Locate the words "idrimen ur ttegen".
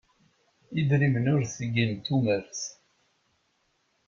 0.79-1.91